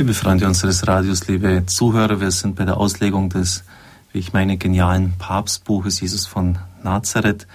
Liebe 0.00 0.14
Freunde 0.14 0.46
unseres 0.46 0.88
Radios, 0.88 1.28
liebe 1.28 1.64
Zuhörer, 1.66 2.22
wir 2.22 2.30
sind 2.30 2.56
bei 2.56 2.64
der 2.64 2.78
Auslegung 2.78 3.28
des, 3.28 3.64
wie 4.14 4.18
ich 4.18 4.32
meine, 4.32 4.56
genialen 4.56 5.12
Papstbuches 5.18 6.00
Jesus 6.00 6.24
von 6.24 6.56
Nazareth. 6.82 7.46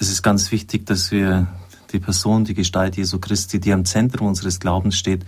Es 0.00 0.10
ist 0.10 0.24
ganz 0.24 0.50
wichtig, 0.50 0.84
dass 0.84 1.12
wir 1.12 1.46
die 1.92 2.00
Person, 2.00 2.44
die 2.44 2.54
Gestalt 2.54 2.96
Jesu 2.96 3.20
Christi, 3.20 3.60
die 3.60 3.72
am 3.72 3.84
Zentrum 3.84 4.26
unseres 4.26 4.58
Glaubens 4.58 4.96
steht, 4.96 5.24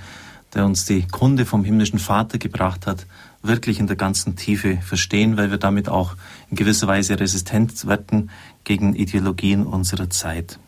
der 0.52 0.66
uns 0.66 0.84
die 0.84 1.06
Kunde 1.06 1.46
vom 1.46 1.62
himmlischen 1.62 2.00
Vater 2.00 2.38
gebracht 2.38 2.88
hat, 2.88 3.06
wirklich 3.42 3.79
in 3.79 3.86
der 3.86 3.95
ganzen 3.95 4.34
Tiefe 4.34 4.79
verstehen, 4.79 5.36
weil 5.36 5.52
wir 5.52 5.58
damit 5.58 5.88
auch 5.88 6.16
in 6.50 6.56
gewisser 6.56 6.88
Weise 6.88 7.20
resistent 7.20 7.86
werden 7.86 8.30
gegen 8.64 8.96
Ideologien 8.96 9.64
unserer 9.64 10.11
Zeit. 10.11 10.58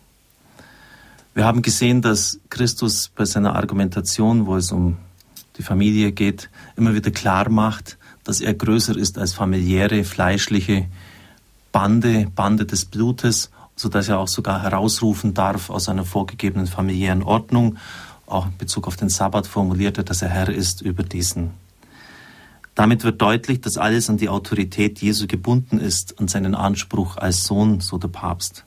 Wir 1.35 1.45
haben 1.45 1.63
gesehen, 1.63 2.01
dass 2.01 2.39
Christus 2.49 3.11
bei 3.13 3.25
seiner 3.25 3.57
Argumentation, 3.57 4.47
wo 4.47 4.55
es 4.55 4.71
um 4.71 4.99
die 5.57 5.63
Familie 5.63 6.13
geht, 6.13 6.51
immer 6.77 6.95
wieder 6.95 7.11
klar 7.11 7.49
macht, 7.49 7.99
dass 8.25 8.41
er 8.41 8.55
größer 8.55 8.97
ist 8.97 9.19
als 9.19 9.33
familiäre, 9.33 10.05
fleischliche 10.05 10.87
Bande, 11.73 12.27
Bande 12.35 12.67
des 12.67 12.85
Blutes, 12.85 13.51
so 13.77 13.89
dass 13.89 14.09
er 14.09 14.19
auch 14.19 14.29
sogar 14.29 14.63
herausrufen 14.63 15.35
darf 15.35 15.71
aus 15.71 15.89
einer 15.89 16.05
vorgegebenen 16.05 16.67
familiären 16.67 17.23
Ordnung, 17.23 17.77
auch 18.27 18.47
in 18.47 18.57
Bezug 18.57 18.87
auf 18.87 18.97
den 18.97 19.09
Sabbat 19.09 19.47
formulierte, 19.47 20.03
dass 20.03 20.23
er 20.23 20.29
Herr 20.29 20.49
ist 20.49 20.83
über 20.83 21.03
diesen. 21.03 21.51
Damit 22.75 23.05
wird 23.05 23.23
deutlich, 23.23 23.61
dass 23.61 23.79
alles 23.79 24.11
an 24.11 24.19
die 24.19 24.29
Autorität 24.29 25.01
Jesu 25.01 25.27
gebunden 25.27 25.79
ist, 25.79 26.19
an 26.21 26.29
seinen 26.29 26.55
Anspruch 26.55 27.17
als 27.17 27.45
Sohn, 27.45 27.81
so 27.81 27.97
der 27.97 28.09
Papst. 28.09 28.65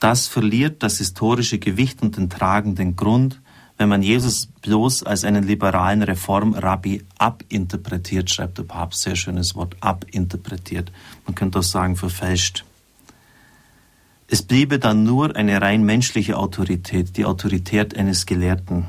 Das 0.00 0.26
verliert 0.26 0.82
das 0.82 0.98
historische 0.98 1.58
Gewicht 1.58 2.02
und 2.02 2.16
den 2.16 2.30
tragenden 2.30 2.96
Grund, 2.96 3.40
wenn 3.78 3.88
man 3.88 4.02
Jesus 4.02 4.48
bloß 4.62 5.02
als 5.02 5.24
einen 5.24 5.44
liberalen 5.44 6.02
Reformrabbi 6.02 7.04
abinterpretiert, 7.18 8.30
schreibt 8.30 8.58
der 8.58 8.62
Papst, 8.62 9.02
sehr 9.02 9.16
schönes 9.16 9.54
Wort, 9.54 9.76
abinterpretiert. 9.80 10.90
Man 11.26 11.34
könnte 11.34 11.58
auch 11.58 11.62
sagen, 11.62 11.96
verfälscht. 11.96 12.64
Es 14.28 14.42
bliebe 14.42 14.78
dann 14.78 15.04
nur 15.04 15.36
eine 15.36 15.60
rein 15.60 15.84
menschliche 15.84 16.36
Autorität, 16.36 17.16
die 17.16 17.24
Autorität 17.24 17.96
eines 17.96 18.26
Gelehrten. 18.26 18.86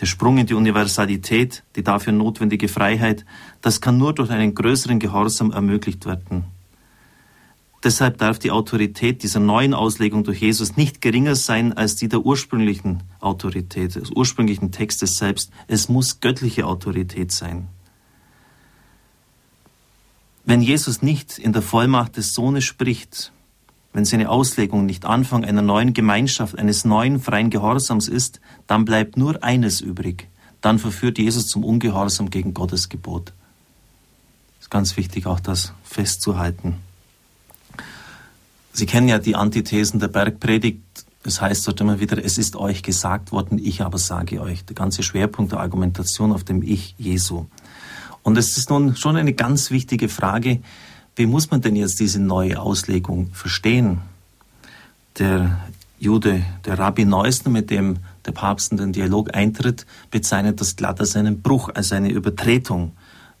Der 0.00 0.06
Sprung 0.06 0.38
in 0.38 0.46
die 0.46 0.54
Universalität, 0.54 1.62
die 1.76 1.84
dafür 1.84 2.14
notwendige 2.14 2.68
Freiheit, 2.68 3.26
das 3.60 3.82
kann 3.82 3.98
nur 3.98 4.14
durch 4.14 4.30
einen 4.30 4.54
größeren 4.54 4.98
Gehorsam 4.98 5.52
ermöglicht 5.52 6.06
werden. 6.06 6.44
Deshalb 7.82 8.18
darf 8.18 8.38
die 8.38 8.50
Autorität 8.50 9.22
dieser 9.22 9.40
neuen 9.40 9.72
Auslegung 9.72 10.22
durch 10.22 10.40
Jesus 10.40 10.76
nicht 10.76 11.00
geringer 11.00 11.34
sein 11.34 11.72
als 11.72 11.96
die 11.96 12.08
der 12.08 12.20
ursprünglichen 12.20 13.02
Autorität, 13.20 13.94
des 13.94 14.10
ursprünglichen 14.10 14.70
Textes 14.70 15.16
selbst. 15.16 15.50
Es 15.66 15.88
muss 15.88 16.20
göttliche 16.20 16.66
Autorität 16.66 17.32
sein. 17.32 17.68
Wenn 20.44 20.60
Jesus 20.60 21.00
nicht 21.00 21.38
in 21.38 21.52
der 21.52 21.62
Vollmacht 21.62 22.18
des 22.18 22.34
Sohnes 22.34 22.64
spricht, 22.64 23.32
wenn 23.92 24.04
seine 24.04 24.28
Auslegung 24.28 24.84
nicht 24.84 25.04
Anfang 25.06 25.44
einer 25.44 25.62
neuen 25.62 25.94
Gemeinschaft, 25.94 26.58
eines 26.58 26.84
neuen 26.84 27.18
freien 27.18 27.50
Gehorsams 27.50 28.08
ist, 28.08 28.40
dann 28.66 28.84
bleibt 28.84 29.16
nur 29.16 29.42
eines 29.42 29.80
übrig. 29.80 30.28
Dann 30.60 30.78
verführt 30.78 31.18
Jesus 31.18 31.46
zum 31.46 31.64
Ungehorsam 31.64 32.28
gegen 32.28 32.52
Gottes 32.52 32.90
Gebot. 32.90 33.32
Es 34.58 34.66
ist 34.66 34.70
ganz 34.70 34.96
wichtig, 34.98 35.26
auch 35.26 35.40
das 35.40 35.72
festzuhalten. 35.82 36.76
Sie 38.72 38.86
kennen 38.86 39.08
ja 39.08 39.18
die 39.18 39.36
Antithesen 39.36 40.00
der 40.00 40.08
Bergpredigt. 40.08 40.80
Es 41.24 41.40
heißt 41.40 41.66
dort 41.66 41.80
immer 41.80 42.00
wieder, 42.00 42.24
es 42.24 42.38
ist 42.38 42.56
euch 42.56 42.82
gesagt 42.82 43.32
worden, 43.32 43.58
ich 43.58 43.82
aber 43.82 43.98
sage 43.98 44.40
euch. 44.40 44.64
Der 44.64 44.74
ganze 44.74 45.02
Schwerpunkt 45.02 45.52
der 45.52 45.60
Argumentation 45.60 46.32
auf 46.32 46.44
dem 46.44 46.62
Ich 46.62 46.94
Jesu. 46.98 47.46
Und 48.22 48.38
es 48.38 48.56
ist 48.56 48.70
nun 48.70 48.96
schon 48.96 49.16
eine 49.16 49.32
ganz 49.32 49.70
wichtige 49.70 50.08
Frage, 50.08 50.60
wie 51.16 51.26
muss 51.26 51.50
man 51.50 51.60
denn 51.60 51.76
jetzt 51.76 52.00
diese 52.00 52.20
neue 52.20 52.60
Auslegung 52.60 53.30
verstehen? 53.32 53.98
Der 55.18 55.58
Jude, 55.98 56.42
der 56.64 56.78
Rabbi 56.78 57.04
Neusner, 57.04 57.50
mit 57.50 57.70
dem 57.70 57.98
der 58.24 58.32
Papst 58.32 58.72
in 58.72 58.78
den 58.78 58.92
Dialog 58.92 59.34
eintritt, 59.34 59.86
bezeichnet 60.10 60.60
das 60.60 60.76
glatt 60.76 61.00
als 61.00 61.16
einen 61.16 61.42
Bruch, 61.42 61.70
als 61.74 61.92
eine 61.92 62.10
Übertretung 62.10 62.92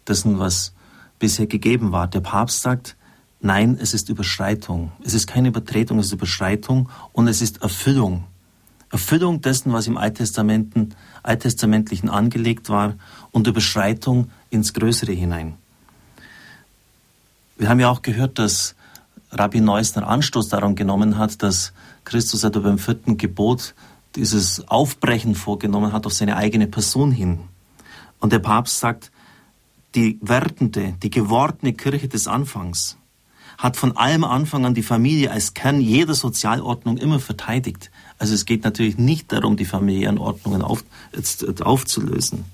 dessen, 0.06 0.38
was 0.38 0.74
bisher 1.18 1.46
gegeben 1.46 1.92
war. 1.92 2.06
Der 2.08 2.20
Papst 2.20 2.62
sagt, 2.62 2.96
Nein, 3.40 3.78
es 3.80 3.94
ist 3.94 4.08
Überschreitung. 4.10 4.92
Es 5.02 5.14
ist 5.14 5.26
keine 5.26 5.48
Übertretung, 5.48 5.98
es 5.98 6.06
ist 6.06 6.12
Überschreitung 6.12 6.90
und 7.12 7.26
es 7.26 7.40
ist 7.40 7.62
Erfüllung. 7.62 8.24
Erfüllung 8.90 9.40
dessen, 9.40 9.72
was 9.72 9.86
im 9.86 9.96
Alttestamenten, 9.96 10.94
Alttestamentlichen 11.22 12.10
angelegt 12.10 12.68
war 12.68 12.94
und 13.30 13.46
Überschreitung 13.46 14.30
ins 14.50 14.74
Größere 14.74 15.12
hinein. 15.12 15.54
Wir 17.56 17.68
haben 17.68 17.80
ja 17.80 17.88
auch 17.88 18.02
gehört, 18.02 18.38
dass 18.38 18.74
Rabbi 19.30 19.60
Neusner 19.60 20.08
Anstoß 20.08 20.48
daran 20.48 20.74
genommen 20.74 21.16
hat, 21.16 21.42
dass 21.42 21.72
Christus 22.04 22.42
etwa 22.42 22.60
beim 22.60 22.78
vierten 22.78 23.16
Gebot 23.16 23.74
dieses 24.16 24.68
Aufbrechen 24.68 25.34
vorgenommen 25.34 25.92
hat 25.92 26.04
auf 26.04 26.12
seine 26.12 26.36
eigene 26.36 26.66
Person 26.66 27.12
hin. 27.12 27.38
Und 28.18 28.32
der 28.32 28.40
Papst 28.40 28.80
sagt, 28.80 29.12
die 29.94 30.18
werdende, 30.20 30.94
die 31.02 31.10
gewordene 31.10 31.72
Kirche 31.72 32.08
des 32.08 32.26
Anfangs, 32.26 32.96
hat 33.60 33.76
von 33.76 33.94
allem 33.98 34.24
Anfang 34.24 34.64
an 34.64 34.72
die 34.72 34.82
Familie 34.82 35.30
als 35.30 35.52
Kern 35.52 35.82
jeder 35.82 36.14
Sozialordnung 36.14 36.96
immer 36.96 37.20
verteidigt. 37.20 37.90
Also 38.18 38.32
es 38.32 38.46
geht 38.46 38.64
natürlich 38.64 38.96
nicht 38.96 39.30
darum, 39.32 39.58
die 39.58 39.66
familiären 39.66 40.16
Ordnungen 40.16 40.62
auf, 40.62 40.82
äh, 41.12 41.62
aufzulösen. 41.62 42.46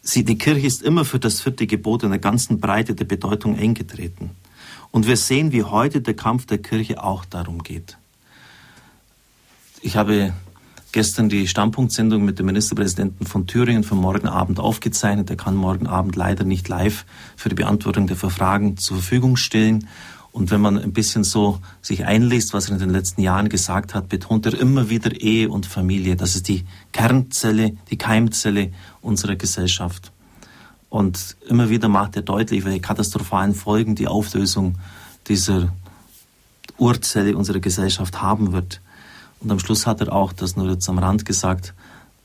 Sie, 0.00 0.24
die 0.24 0.38
Kirche 0.38 0.66
ist 0.66 0.82
immer 0.82 1.04
für 1.04 1.18
das 1.18 1.42
vierte 1.42 1.66
Gebot 1.66 2.02
in 2.02 2.10
der 2.10 2.18
ganzen 2.18 2.60
Breite 2.60 2.94
der 2.94 3.04
Bedeutung 3.04 3.58
eingetreten. 3.58 4.30
Und 4.90 5.06
wir 5.06 5.18
sehen, 5.18 5.52
wie 5.52 5.64
heute 5.64 6.00
der 6.00 6.14
Kampf 6.14 6.46
der 6.46 6.58
Kirche 6.58 7.04
auch 7.04 7.26
darum 7.26 7.62
geht. 7.62 7.98
Ich 9.82 9.96
habe 9.96 10.32
gestern 10.96 11.28
die 11.28 11.46
Standpunktsendung 11.46 12.24
mit 12.24 12.38
dem 12.38 12.46
Ministerpräsidenten 12.46 13.26
von 13.26 13.46
Thüringen 13.46 13.84
für 13.84 13.94
morgen 13.94 14.28
Abend 14.28 14.58
aufgezeichnet. 14.58 15.28
Er 15.28 15.36
kann 15.36 15.54
morgen 15.54 15.86
Abend 15.86 16.16
leider 16.16 16.44
nicht 16.44 16.68
live 16.68 17.04
für 17.36 17.50
die 17.50 17.54
Beantwortung 17.54 18.06
der 18.06 18.16
Fragen 18.16 18.78
zur 18.78 18.96
Verfügung 18.96 19.36
stellen. 19.36 19.88
Und 20.32 20.50
wenn 20.50 20.62
man 20.62 20.78
ein 20.78 20.94
bisschen 20.94 21.22
so 21.22 21.58
sich 21.82 22.06
einliest, 22.06 22.54
was 22.54 22.70
er 22.70 22.76
in 22.76 22.78
den 22.78 22.88
letzten 22.88 23.20
Jahren 23.20 23.50
gesagt 23.50 23.94
hat, 23.94 24.08
betont 24.08 24.46
er 24.46 24.58
immer 24.58 24.88
wieder 24.88 25.20
Ehe 25.20 25.50
und 25.50 25.66
Familie. 25.66 26.16
Das 26.16 26.34
ist 26.34 26.48
die 26.48 26.64
Kernzelle, 26.92 27.76
die 27.90 27.98
Keimzelle 27.98 28.72
unserer 29.02 29.36
Gesellschaft. 29.36 30.12
Und 30.88 31.36
immer 31.46 31.68
wieder 31.68 31.88
macht 31.88 32.16
er 32.16 32.22
deutlich, 32.22 32.64
welche 32.64 32.80
katastrophalen 32.80 33.54
Folgen 33.54 33.96
die 33.96 34.08
Auflösung 34.08 34.78
dieser 35.28 35.74
Urzelle 36.78 37.36
unserer 37.36 37.60
Gesellschaft 37.60 38.22
haben 38.22 38.54
wird. 38.54 38.80
Und 39.40 39.50
am 39.50 39.58
Schluss 39.58 39.86
hat 39.86 40.00
er 40.00 40.12
auch, 40.12 40.32
das 40.32 40.56
nur 40.56 40.70
jetzt 40.70 40.88
am 40.88 40.98
Rand 40.98 41.24
gesagt, 41.24 41.74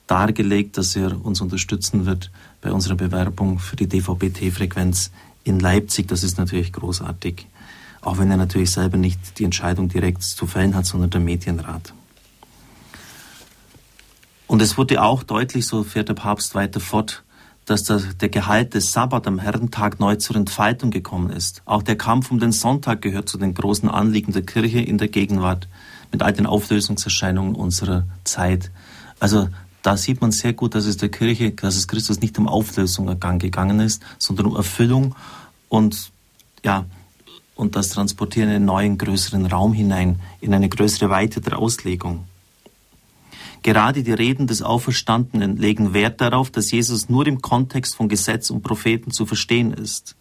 dargelegt, 0.07 0.77
dass 0.77 0.95
er 0.95 1.23
uns 1.23 1.41
unterstützen 1.41 2.05
wird 2.05 2.31
bei 2.61 2.71
unserer 2.71 2.95
Bewerbung 2.95 3.59
für 3.59 3.75
die 3.75 3.87
DVB-T-Frequenz 3.87 5.11
in 5.43 5.59
Leipzig. 5.59 6.07
Das 6.07 6.23
ist 6.23 6.37
natürlich 6.37 6.73
großartig. 6.73 7.47
Auch 8.01 8.17
wenn 8.17 8.31
er 8.31 8.37
natürlich 8.37 8.71
selber 8.71 8.97
nicht 8.97 9.39
die 9.39 9.43
Entscheidung 9.43 9.87
direkt 9.89 10.23
zu 10.23 10.47
fällen 10.47 10.75
hat, 10.75 10.85
sondern 10.85 11.11
der 11.11 11.21
Medienrat. 11.21 11.93
Und 14.47 14.61
es 14.61 14.77
wurde 14.77 15.01
auch 15.01 15.23
deutlich, 15.23 15.65
so 15.65 15.83
fährt 15.83 16.09
der 16.09 16.13
Papst 16.15 16.55
weiter 16.55 16.81
fort, 16.81 17.23
dass 17.65 17.83
der 17.85 18.29
Gehalt 18.29 18.73
des 18.73 18.91
Sabbat 18.91 19.27
am 19.27 19.39
Herrentag 19.39 19.99
neu 19.99 20.15
zur 20.17 20.35
Entfaltung 20.35 20.91
gekommen 20.91 21.29
ist. 21.29 21.61
Auch 21.63 21.83
der 21.83 21.95
Kampf 21.95 22.31
um 22.31 22.39
den 22.39 22.51
Sonntag 22.51 23.01
gehört 23.01 23.29
zu 23.29 23.37
den 23.37 23.53
großen 23.53 23.87
Anliegen 23.87 24.33
der 24.33 24.41
Kirche 24.41 24.79
in 24.79 24.97
der 24.97 25.07
Gegenwart 25.07 25.69
mit 26.11 26.21
all 26.21 26.33
den 26.33 26.45
Auflösungserscheinungen 26.45 27.55
unserer 27.55 28.05
Zeit. 28.23 28.71
Also 29.19 29.49
da 29.81 29.97
sieht 29.97 30.21
man 30.21 30.31
sehr 30.31 30.53
gut, 30.53 30.75
dass 30.75 30.85
es 30.85 30.97
der 30.97 31.09
Kirche, 31.09 31.51
dass 31.51 31.75
es 31.75 31.87
Christus 31.87 32.21
nicht 32.21 32.37
um 32.37 32.47
Auflösung 32.47 33.07
gegangen 33.39 33.79
ist, 33.79 34.03
sondern 34.19 34.47
um 34.47 34.55
Erfüllung 34.55 35.15
und 35.69 36.11
ja, 36.63 36.85
und 37.55 37.75
das 37.75 37.89
Transportieren 37.89 38.49
in 38.49 38.55
einen 38.55 38.65
neuen, 38.65 38.97
größeren 38.97 39.45
Raum 39.45 39.73
hinein, 39.73 40.19
in 40.39 40.53
eine 40.53 40.69
größere 40.69 41.09
Weite 41.09 41.41
der 41.41 41.59
Auslegung. 41.59 42.25
Gerade 43.63 44.01
die 44.01 44.13
Reden 44.13 44.47
des 44.47 44.63
Auferstandenen 44.63 45.57
legen 45.57 45.93
Wert 45.93 46.19
darauf, 46.21 46.49
dass 46.49 46.71
Jesus 46.71 47.09
nur 47.09 47.27
im 47.27 47.41
Kontext 47.41 47.95
von 47.95 48.09
Gesetz 48.09 48.49
und 48.49 48.63
Propheten 48.63 49.11
zu 49.11 49.27
verstehen 49.27 49.71
ist. 49.73 50.15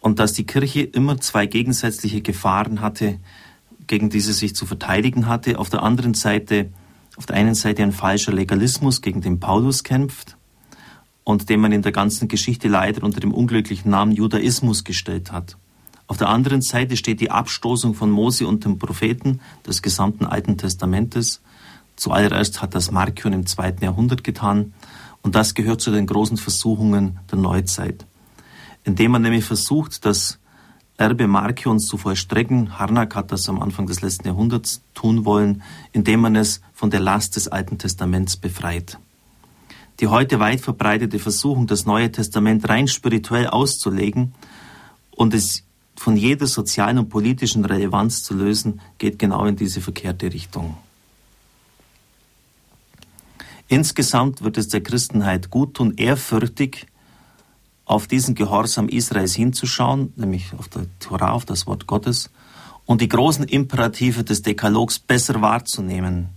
Und 0.00 0.18
dass 0.18 0.34
die 0.34 0.44
Kirche 0.44 0.82
immer 0.82 1.18
zwei 1.20 1.46
gegensätzliche 1.46 2.20
Gefahren 2.20 2.82
hatte, 2.82 3.18
gegen 3.92 4.08
die 4.08 4.20
sie 4.20 4.32
sich 4.32 4.54
zu 4.54 4.64
verteidigen 4.64 5.26
hatte. 5.26 5.58
Auf 5.58 5.68
der 5.68 5.82
anderen 5.82 6.14
Seite, 6.14 6.70
auf 7.18 7.26
der 7.26 7.36
einen 7.36 7.54
Seite 7.54 7.82
ein 7.82 7.92
falscher 7.92 8.32
Legalismus, 8.32 9.02
gegen 9.02 9.20
den 9.20 9.38
Paulus 9.38 9.84
kämpft 9.84 10.38
und 11.24 11.50
den 11.50 11.60
man 11.60 11.72
in 11.72 11.82
der 11.82 11.92
ganzen 11.92 12.26
Geschichte 12.26 12.68
leider 12.68 13.02
unter 13.02 13.20
dem 13.20 13.34
unglücklichen 13.34 13.90
Namen 13.90 14.12
Judaismus 14.12 14.84
gestellt 14.84 15.30
hat. 15.30 15.58
Auf 16.06 16.16
der 16.16 16.30
anderen 16.30 16.62
Seite 16.62 16.96
steht 16.96 17.20
die 17.20 17.30
Abstoßung 17.30 17.92
von 17.92 18.10
Mose 18.10 18.46
und 18.46 18.64
dem 18.64 18.78
Propheten 18.78 19.40
des 19.66 19.82
gesamten 19.82 20.24
Alten 20.24 20.56
Testamentes, 20.56 21.42
Zuallererst 21.94 22.62
hat 22.62 22.74
das 22.74 22.90
Markion 22.90 23.34
im 23.34 23.44
zweiten 23.44 23.84
Jahrhundert 23.84 24.24
getan 24.24 24.72
und 25.20 25.34
das 25.34 25.52
gehört 25.52 25.82
zu 25.82 25.90
den 25.90 26.06
großen 26.06 26.38
Versuchungen 26.38 27.20
der 27.30 27.38
Neuzeit, 27.38 28.06
indem 28.84 29.10
man 29.10 29.20
nämlich 29.20 29.44
versucht, 29.44 30.06
das 30.06 30.38
Erbe 31.02 31.26
Markions 31.26 31.86
zu 31.86 31.98
vollstrecken. 31.98 32.78
Harnack 32.78 33.16
hat 33.16 33.32
das 33.32 33.48
am 33.48 33.60
Anfang 33.60 33.88
des 33.88 34.02
letzten 34.02 34.28
Jahrhunderts 34.28 34.82
tun 34.94 35.24
wollen, 35.24 35.64
indem 35.90 36.20
man 36.20 36.36
es 36.36 36.60
von 36.74 36.90
der 36.90 37.00
Last 37.00 37.34
des 37.34 37.48
Alten 37.48 37.76
Testaments 37.76 38.36
befreit. 38.36 39.00
Die 39.98 40.06
heute 40.06 40.38
weit 40.38 40.60
verbreitete 40.60 41.18
Versuchung, 41.18 41.66
das 41.66 41.86
Neue 41.86 42.12
Testament 42.12 42.68
rein 42.68 42.86
spirituell 42.86 43.48
auszulegen 43.48 44.32
und 45.10 45.34
es 45.34 45.64
von 45.96 46.16
jeder 46.16 46.46
sozialen 46.46 46.98
und 46.98 47.08
politischen 47.08 47.64
Relevanz 47.64 48.22
zu 48.22 48.34
lösen, 48.34 48.80
geht 48.98 49.18
genau 49.18 49.44
in 49.46 49.56
diese 49.56 49.80
verkehrte 49.80 50.32
Richtung. 50.32 50.76
Insgesamt 53.66 54.42
wird 54.42 54.56
es 54.56 54.68
der 54.68 54.84
Christenheit 54.84 55.50
gut 55.50 55.74
tun, 55.74 55.94
ehrfürchtig 55.96 56.86
auf 57.84 58.06
diesen 58.06 58.34
Gehorsam 58.34 58.88
Israels 58.88 59.34
hinzuschauen, 59.34 60.12
nämlich 60.16 60.52
auf 60.56 60.68
der 60.68 60.86
Torah, 60.98 61.32
auf 61.32 61.44
das 61.44 61.66
Wort 61.66 61.86
Gottes, 61.86 62.30
und 62.86 63.00
die 63.00 63.08
großen 63.08 63.44
Imperative 63.44 64.24
des 64.24 64.42
Dekalogs 64.42 64.98
besser 64.98 65.40
wahrzunehmen, 65.40 66.28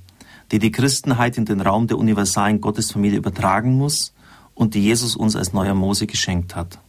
die 0.52 0.60
die 0.60 0.72
Christenheit 0.72 1.38
in 1.38 1.46
den 1.46 1.62
Raum 1.62 1.88
der 1.88 1.98
universalen 1.98 2.62
Gottesfamilie 2.62 3.18
übertragen 3.18 3.78
muss 3.78 4.14
und 4.54 4.74
die 4.74 4.84
Jesus 4.84 5.16
uns 5.16 5.36
als 5.36 5.54
neuer 5.54 5.74
Mose 5.74 6.08
geschenkt 6.08 6.56
hat. 6.56 6.80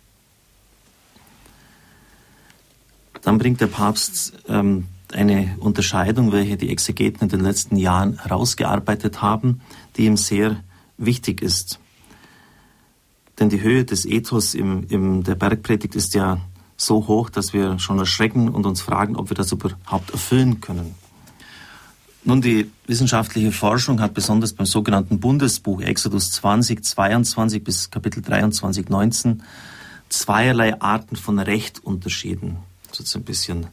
Dann 3.22 3.38
bringt 3.38 3.60
der 3.60 3.66
Papst 3.66 4.34
ähm, 4.48 4.86
eine 5.12 5.56
Unterscheidung, 5.58 6.32
welche 6.32 6.56
die 6.56 6.70
Exegeten 6.70 7.22
in 7.22 7.28
den 7.28 7.40
letzten 7.40 7.76
Jahren 7.76 8.20
herausgearbeitet 8.20 9.22
haben, 9.22 9.60
die 9.96 10.06
ihm 10.06 10.16
sehr 10.16 10.62
wichtig 10.96 11.42
ist. 11.42 11.80
Denn 13.38 13.48
die 13.48 13.60
Höhe 13.60 13.84
des 13.84 14.06
Ethos 14.06 14.54
im, 14.54 14.86
im 14.88 15.22
der 15.22 15.34
Bergpredigt 15.34 15.94
ist 15.94 16.14
ja 16.14 16.40
so 16.76 17.06
hoch, 17.06 17.30
dass 17.30 17.52
wir 17.52 17.78
schon 17.78 17.98
erschrecken 17.98 18.48
und 18.48 18.66
uns 18.66 18.80
fragen, 18.80 19.16
ob 19.16 19.30
wir 19.30 19.36
das 19.36 19.52
überhaupt 19.52 20.10
erfüllen 20.10 20.60
können. 20.60 20.94
Nun, 22.24 22.42
die 22.42 22.70
wissenschaftliche 22.86 23.52
Forschung 23.52 24.00
hat 24.00 24.12
besonders 24.12 24.52
beim 24.52 24.66
sogenannten 24.66 25.20
Bundesbuch 25.20 25.80
Exodus 25.80 26.32
20, 26.32 26.84
22 26.84 27.62
bis 27.62 27.90
Kapitel 27.90 28.20
23, 28.20 28.88
19 28.88 29.42
zweierlei 30.08 30.80
Arten 30.80 31.16
von 31.16 31.38
Recht 31.38 31.84
unterschieden. 31.84 32.56
Das 32.88 33.00
ist 33.00 33.14
ein 33.16 33.22
bisschen 33.22 33.68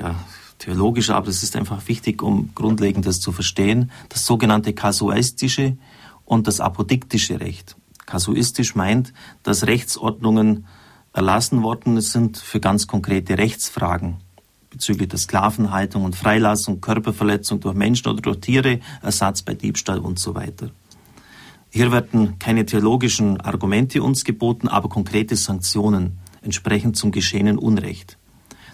ja, 0.00 0.16
theologischer, 0.58 1.14
aber 1.14 1.28
es 1.28 1.42
ist 1.42 1.54
einfach 1.56 1.86
wichtig, 1.86 2.22
um 2.22 2.50
grundlegend 2.54 3.06
das 3.06 3.20
zu 3.20 3.30
verstehen. 3.30 3.90
Das 4.08 4.26
sogenannte 4.26 4.72
kasuistische 4.72 5.76
und 6.24 6.46
das 6.46 6.60
apodiktische 6.60 7.38
Recht. 7.38 7.76
Kasuistisch 8.10 8.74
meint, 8.74 9.12
dass 9.44 9.68
Rechtsordnungen 9.68 10.66
erlassen 11.12 11.62
worden 11.62 12.00
sind 12.00 12.38
für 12.38 12.58
ganz 12.58 12.88
konkrete 12.88 13.38
Rechtsfragen 13.38 14.16
bezüglich 14.68 15.08
der 15.08 15.18
Sklavenhaltung 15.18 16.04
und 16.04 16.16
Freilassung, 16.16 16.80
Körperverletzung 16.80 17.60
durch 17.60 17.74
Menschen 17.74 18.08
oder 18.08 18.20
durch 18.20 18.40
Tiere, 18.40 18.80
Ersatz 19.00 19.42
bei 19.42 19.54
Diebstahl 19.54 20.00
und 20.00 20.18
so 20.18 20.34
weiter. 20.34 20.70
Hier 21.70 21.92
werden 21.92 22.40
keine 22.40 22.66
theologischen 22.66 23.40
Argumente 23.40 24.02
uns 24.02 24.24
geboten, 24.24 24.66
aber 24.66 24.88
konkrete 24.88 25.36
Sanktionen 25.36 26.18
entsprechend 26.42 26.96
zum 26.96 27.12
geschehenen 27.12 27.58
Unrecht. 27.58 28.18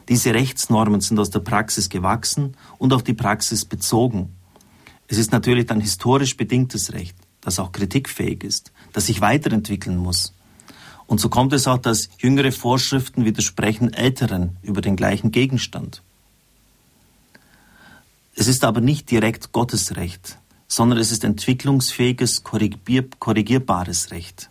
Diese 0.08 0.32
Rechtsnormen 0.32 1.02
sind 1.02 1.18
aus 1.18 1.28
der 1.28 1.40
Praxis 1.40 1.90
gewachsen 1.90 2.56
und 2.78 2.94
auf 2.94 3.02
die 3.02 3.12
Praxis 3.12 3.66
bezogen. 3.66 4.30
Es 5.08 5.18
ist 5.18 5.30
natürlich 5.30 5.70
ein 5.70 5.80
historisch 5.80 6.38
bedingtes 6.38 6.94
Recht, 6.94 7.16
das 7.42 7.58
auch 7.58 7.72
kritikfähig 7.72 8.44
ist, 8.44 8.72
das 8.96 9.04
sich 9.04 9.20
weiterentwickeln 9.20 9.98
muss. 9.98 10.32
Und 11.06 11.20
so 11.20 11.28
kommt 11.28 11.52
es 11.52 11.68
auch, 11.68 11.76
dass 11.76 12.08
jüngere 12.16 12.50
Vorschriften 12.50 13.26
widersprechen 13.26 13.92
älteren 13.92 14.56
über 14.62 14.80
den 14.80 14.96
gleichen 14.96 15.32
Gegenstand. 15.32 16.02
Es 18.34 18.46
ist 18.48 18.64
aber 18.64 18.80
nicht 18.80 19.10
direkt 19.10 19.52
Gottes 19.52 19.96
Recht, 19.96 20.38
sondern 20.66 20.98
es 20.98 21.12
ist 21.12 21.24
entwicklungsfähiges, 21.24 22.42
korrigierbares 22.42 24.12
Recht. 24.12 24.48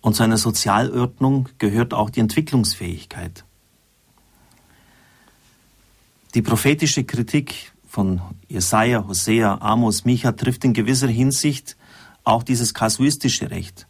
Und 0.00 0.16
zu 0.16 0.24
einer 0.24 0.36
Sozialordnung 0.36 1.48
gehört 1.58 1.94
auch 1.94 2.10
die 2.10 2.18
Entwicklungsfähigkeit. 2.18 3.44
Die 6.34 6.42
prophetische 6.42 7.04
Kritik 7.04 7.72
von 7.86 8.20
Jesaja, 8.48 9.06
Hosea, 9.06 9.58
Amos, 9.60 10.04
Micha 10.04 10.32
trifft 10.32 10.64
in 10.64 10.72
gewisser 10.72 11.06
Hinsicht 11.06 11.76
auch 12.24 12.42
dieses 12.42 12.74
kasuistische 12.74 13.50
Recht, 13.50 13.86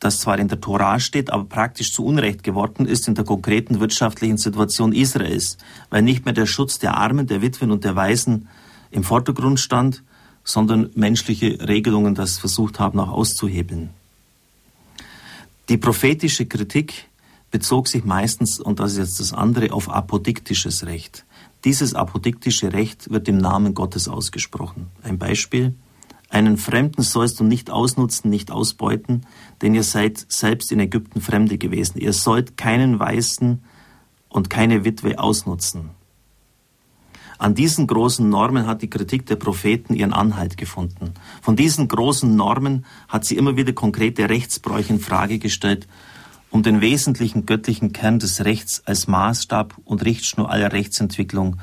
das 0.00 0.20
zwar 0.20 0.38
in 0.38 0.48
der 0.48 0.60
Tora 0.60 1.00
steht, 1.00 1.30
aber 1.30 1.44
praktisch 1.44 1.92
zu 1.92 2.04
Unrecht 2.04 2.42
geworden 2.42 2.86
ist 2.86 3.08
in 3.08 3.14
der 3.14 3.24
konkreten 3.24 3.80
wirtschaftlichen 3.80 4.36
Situation 4.36 4.92
Israels, 4.92 5.56
weil 5.90 6.02
nicht 6.02 6.24
mehr 6.24 6.34
der 6.34 6.46
Schutz 6.46 6.78
der 6.78 6.96
Armen, 6.96 7.26
der 7.26 7.40
Witwen 7.40 7.70
und 7.70 7.84
der 7.84 7.96
Waisen 7.96 8.48
im 8.90 9.02
Vordergrund 9.02 9.60
stand, 9.60 10.02
sondern 10.44 10.90
menschliche 10.94 11.58
Regelungen 11.66 12.14
das 12.14 12.38
versucht 12.38 12.78
haben, 12.78 13.00
auch 13.00 13.08
auszuhebeln. 13.08 13.90
Die 15.70 15.78
prophetische 15.78 16.44
Kritik 16.44 17.08
bezog 17.50 17.88
sich 17.88 18.04
meistens, 18.04 18.60
und 18.60 18.80
das 18.80 18.92
ist 18.92 18.98
jetzt 18.98 19.20
das 19.20 19.32
andere, 19.32 19.72
auf 19.72 19.88
apodiktisches 19.88 20.84
Recht. 20.84 21.24
Dieses 21.64 21.94
apodiktische 21.94 22.74
Recht 22.74 23.10
wird 23.10 23.26
im 23.28 23.38
Namen 23.38 23.72
Gottes 23.72 24.06
ausgesprochen. 24.06 24.88
Ein 25.02 25.18
Beispiel. 25.18 25.74
Einen 26.34 26.56
Fremden 26.56 27.02
sollst 27.02 27.38
du 27.38 27.44
nicht 27.44 27.70
ausnutzen, 27.70 28.28
nicht 28.28 28.50
ausbeuten, 28.50 29.24
denn 29.62 29.72
ihr 29.72 29.84
seid 29.84 30.26
selbst 30.28 30.72
in 30.72 30.80
Ägypten 30.80 31.20
Fremde 31.20 31.58
gewesen. 31.58 31.98
Ihr 31.98 32.12
sollt 32.12 32.56
keinen 32.56 32.98
Weißen 32.98 33.62
und 34.30 34.50
keine 34.50 34.84
Witwe 34.84 35.20
ausnutzen. 35.20 35.90
An 37.38 37.54
diesen 37.54 37.86
großen 37.86 38.28
Normen 38.28 38.66
hat 38.66 38.82
die 38.82 38.90
Kritik 38.90 39.26
der 39.26 39.36
Propheten 39.36 39.94
ihren 39.94 40.12
Anhalt 40.12 40.56
gefunden. 40.56 41.14
Von 41.40 41.54
diesen 41.54 41.86
großen 41.86 42.34
Normen 42.34 42.84
hat 43.06 43.24
sie 43.24 43.36
immer 43.36 43.56
wieder 43.56 43.72
konkrete 43.72 44.28
Rechtsbräuche 44.28 44.94
in 44.94 44.98
Frage 44.98 45.38
gestellt 45.38 45.86
um 46.50 46.64
den 46.64 46.80
wesentlichen 46.80 47.46
göttlichen 47.46 47.92
Kern 47.92 48.20
des 48.20 48.44
Rechts 48.44 48.82
als 48.86 49.08
Maßstab 49.08 49.74
und 49.84 50.04
Richtschnur 50.04 50.50
aller 50.50 50.72
Rechtsentwicklung 50.72 51.60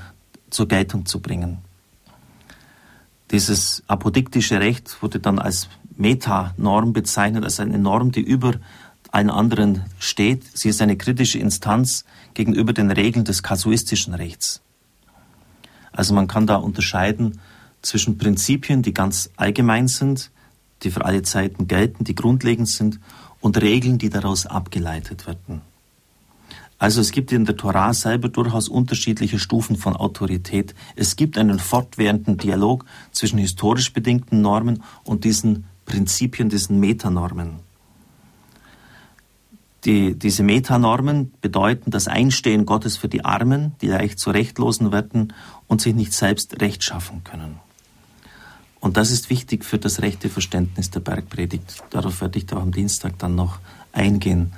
zur 0.49 0.67
Geltung 0.67 1.05
zu 1.05 1.21
bringen. 1.21 1.59
Dieses 3.31 3.83
apodiktische 3.87 4.59
Recht 4.59 5.01
wurde 5.01 5.19
dann 5.19 5.39
als 5.39 5.69
Metanorm 5.95 6.91
bezeichnet, 6.91 7.45
als 7.45 7.59
eine 7.59 7.79
Norm, 7.79 8.11
die 8.11 8.21
über 8.21 8.55
allen 9.11 9.29
anderen 9.29 9.85
steht. 9.99 10.45
Sie 10.57 10.69
ist 10.69 10.81
eine 10.81 10.97
kritische 10.97 11.39
Instanz 11.39 12.05
gegenüber 12.33 12.73
den 12.73 12.91
Regeln 12.91 13.23
des 13.23 13.41
kasuistischen 13.43 14.13
Rechts. 14.13 14.61
Also 15.91 16.13
man 16.13 16.27
kann 16.27 16.47
da 16.47 16.55
unterscheiden 16.55 17.39
zwischen 17.81 18.17
Prinzipien, 18.17 18.81
die 18.81 18.93
ganz 18.93 19.29
allgemein 19.37 19.87
sind, 19.87 20.31
die 20.83 20.91
für 20.91 21.05
alle 21.05 21.21
Zeiten 21.23 21.67
gelten, 21.67 22.03
die 22.03 22.15
grundlegend 22.15 22.67
sind, 22.67 22.99
und 23.39 23.59
Regeln, 23.59 23.97
die 23.97 24.09
daraus 24.09 24.45
abgeleitet 24.45 25.25
werden. 25.25 25.61
Also 26.81 26.99
es 26.99 27.11
gibt 27.11 27.31
in 27.31 27.45
der 27.45 27.57
Torah 27.57 27.93
selber 27.93 28.27
durchaus 28.27 28.67
unterschiedliche 28.67 29.37
Stufen 29.37 29.75
von 29.75 29.95
Autorität. 29.95 30.73
Es 30.95 31.15
gibt 31.15 31.37
einen 31.37 31.59
fortwährenden 31.59 32.37
Dialog 32.37 32.85
zwischen 33.11 33.37
historisch 33.37 33.93
bedingten 33.93 34.41
Normen 34.41 34.81
und 35.03 35.23
diesen 35.23 35.65
Prinzipien, 35.85 36.49
diesen 36.49 36.79
Metanormen. 36.79 37.59
Die, 39.85 40.17
diese 40.17 40.41
Metanormen 40.41 41.31
bedeuten 41.39 41.91
das 41.91 42.07
Einstehen 42.07 42.65
Gottes 42.65 42.97
für 42.97 43.09
die 43.09 43.23
Armen, 43.23 43.73
die 43.81 43.87
leicht 43.87 44.17
zu 44.17 44.31
Rechtlosen 44.31 44.91
werden 44.91 45.33
und 45.67 45.81
sich 45.81 45.93
nicht 45.93 46.13
selbst 46.13 46.61
Recht 46.61 46.83
schaffen 46.83 47.23
können. 47.23 47.59
Und 48.79 48.97
das 48.97 49.11
ist 49.11 49.29
wichtig 49.29 49.65
für 49.65 49.77
das 49.77 50.01
rechte 50.01 50.29
Verständnis 50.29 50.89
der 50.89 51.01
Bergpredigt. 51.01 51.83
Darauf 51.91 52.21
werde 52.21 52.39
ich 52.39 52.47
da 52.47 52.55
am 52.55 52.71
Dienstag 52.71 53.19
dann 53.19 53.35
noch 53.35 53.59
eingehen. 53.93 54.51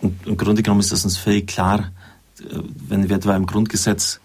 Und 0.00 0.26
im 0.26 0.36
Grunde 0.36 0.62
genommen 0.62 0.80
ist 0.80 0.92
das 0.92 1.04
uns 1.04 1.16
völlig 1.16 1.46
klar, 1.46 1.92
äh, 2.40 2.58
wenn 2.88 3.08
wir 3.08 3.16
etwa 3.16 3.36
im 3.36 3.46
Grundgesetz 3.46 4.20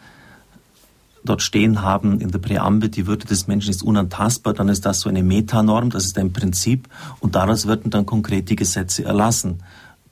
dort 1.24 1.42
stehen 1.42 1.82
haben 1.82 2.20
in 2.20 2.32
der 2.32 2.40
Präambel, 2.40 2.90
die 2.90 3.08
Würde 3.08 3.28
des 3.28 3.48
Menschen 3.48 3.70
ist 3.70 3.84
unantastbar, 3.84 4.54
dann 4.54 4.70
ist 4.70 4.86
das 4.86 5.02
so 5.02 5.10
eine 5.10 5.24
Metanorm, 5.24 5.90
das 5.90 6.06
ist 6.06 6.18
ein 6.18 6.34
Prinzip 6.34 6.90
und 7.20 7.36
daraus 7.36 7.68
werden 7.68 7.92
dann 7.92 8.06
konkrete 8.06 8.56
Gesetze 8.56 9.06
erlassen, 9.06 9.62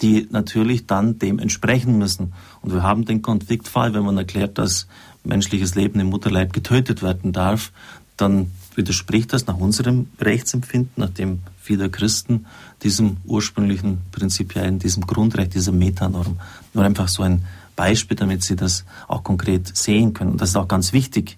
die 0.01 0.28
natürlich 0.30 0.86
dann 0.86 1.20
dem 1.20 1.39
entsprechen 1.39 1.98
müssen. 1.98 2.34
Und 2.62 2.74
wir 2.74 2.84
haben 2.84 3.06
den 3.06 3.22
Konfliktfall, 3.22 3.94
wenn 3.94 4.04
man 4.04 4.18
erklärt, 4.18 4.58
dass 4.58 4.88
menschliches 5.24 5.75
Leben 5.75 6.00
im 6.00 6.08
Mutterleib 6.08 6.54
getötet 6.54 7.01
werden 7.01 7.34
darf, 7.34 7.72
dann 8.16 8.51
widerspricht 8.79 9.33
das 9.33 9.45
nach 9.45 9.57
unserem 9.57 10.07
Rechtsempfinden, 10.19 10.93
nach 10.95 11.09
dem 11.09 11.39
vieler 11.62 11.89
Christen, 11.89 12.45
diesem 12.81 13.17
ursprünglichen 13.25 14.00
prinzipiellen, 14.12 14.79
diesem 14.79 15.05
Grundrecht, 15.05 15.53
dieser 15.53 15.74
Metanorm. 15.74 16.39
Nur 16.74 16.83
einfach 16.86 17.09
so 17.09 17.24
ein 17.24 17.43
Beispiel, 17.75 18.15
damit 18.15 18.43
Sie 18.43 18.55
das 18.55 18.86
auch 19.07 19.24
konkret 19.24 19.75
sehen 19.75 20.13
können. 20.13 20.31
Und 20.31 20.41
das 20.41 20.50
ist 20.50 20.55
auch 20.55 20.67
ganz 20.67 20.93
wichtig. 20.93 21.38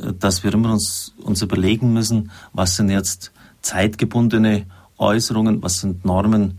äh, 0.00 0.12
dass 0.18 0.44
wir 0.44 0.54
immer 0.54 0.72
uns, 0.72 1.12
uns 1.18 1.42
überlegen 1.42 1.92
müssen, 1.92 2.30
was 2.52 2.76
sind 2.76 2.88
jetzt 2.88 3.32
zeitgebundene 3.60 4.66
Äußerungen, 4.98 5.62
was 5.62 5.80
sind 5.80 6.04
Normen, 6.04 6.58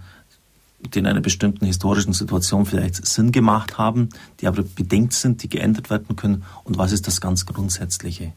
die 0.79 0.99
in 0.99 1.07
einer 1.07 1.21
bestimmten 1.21 1.65
historischen 1.65 2.13
Situation 2.13 2.65
vielleicht 2.65 3.05
Sinn 3.05 3.31
gemacht 3.31 3.77
haben, 3.77 4.09
die 4.41 4.47
aber 4.47 4.63
bedingt 4.63 5.13
sind, 5.13 5.41
die 5.41 5.49
geändert 5.49 5.89
werden 5.89 6.17
können 6.17 6.43
und 6.65 6.77
was 6.77 6.91
ist 6.91 7.07
das 7.07 7.21
ganz 7.21 7.45
Grundsätzliche. 7.45 8.33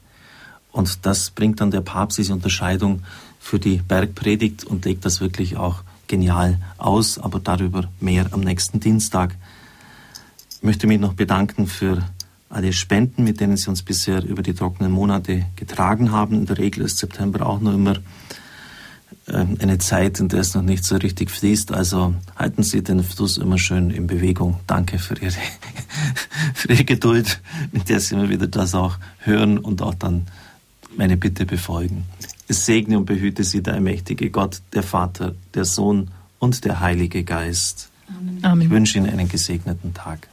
Und 0.76 1.06
das 1.06 1.30
bringt 1.30 1.62
dann 1.62 1.71
der 1.71 1.80
Papst 1.80 2.18
diese 2.18 2.35
Unterscheidung 2.35 3.02
für 3.40 3.59
die 3.59 3.78
Bergpredigt 3.78 4.64
und 4.64 4.85
legt 4.85 5.06
das 5.06 5.23
wirklich 5.23 5.56
auch 5.56 5.83
genial 6.06 6.59
aus, 6.76 7.18
aber 7.18 7.40
darüber 7.40 7.88
mehr 7.99 8.26
am 8.33 8.42
nächsten 8.42 8.78
Dienstag. 8.78 9.35
Ich 10.50 10.62
möchte 10.62 10.87
mich 10.87 11.00
noch 11.00 11.14
bedanken 11.14 11.66
für 11.66 12.02
alle 12.50 12.75
Spenden, 12.75 13.25
mit 13.25 13.40
denen 13.40 13.56
Sie 13.56 13.71
uns 13.71 13.83
bisher 13.83 14.23
über 14.23 14.42
die 14.42 14.52
trockenen 14.52 14.92
Monate 14.92 15.47
getragen 15.56 16.12
haben. 16.12 16.40
In 16.40 16.47
der 16.47 16.59
Regel 16.59 16.85
ist 16.85 16.99
September 16.99 17.47
auch 17.47 17.61
noch 17.62 17.73
immer 17.73 17.95
ähm, 19.28 19.56
eine 19.59 19.78
Zeit, 19.78 20.21
in 20.21 20.28
der 20.28 20.40
es 20.40 20.54
noch 20.54 20.62
nicht 20.62 20.85
so 20.85 20.97
richtig 20.97 21.30
fließt. 21.30 21.73
Also 21.73 22.14
halten 22.37 22.62
Sie 22.62 22.85
den 22.85 23.02
Fluss 23.02 23.38
immer 23.38 23.56
schön 23.56 23.88
in 23.88 24.06
Bewegung. 24.06 24.61
Danke 24.66 24.99
für 24.99 25.14
Ihre, 25.14 25.33
für 26.54 26.68
Ihre 26.68 26.85
Geduld, 26.85 27.40
mit 27.73 27.88
der 27.88 27.99
Sie 27.99 28.14
immer 28.14 28.28
wieder 28.28 28.47
das 28.47 28.75
auch 28.75 28.99
hören 29.21 29.56
und 29.56 29.80
auch 29.80 29.95
dann 29.95 30.26
meine 30.97 31.17
Bitte 31.17 31.47
befolgen. 31.47 32.05
Es 32.49 32.67
segne 32.67 32.99
und 32.99 33.07
behüte 33.07 33.45
Sie 33.45 33.62
der 33.62 33.75
allmächtige 33.75 34.31
Gott, 34.31 34.62
der 34.73 34.83
Vater, 34.83 35.35
der 35.55 35.65
Sohn 35.65 36.11
und 36.38 36.65
der 36.65 36.81
Heilige 36.81 37.25
Geist. 37.25 37.91
Amen. 38.43 38.62
Ich 38.62 38.71
wünsche 38.71 38.99
Ihnen 38.99 39.11
einen 39.11 39.29
gesegneten 39.29 39.95
Tag. 39.95 40.29